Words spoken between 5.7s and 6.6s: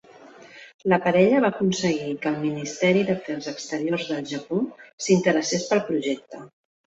pel projecte.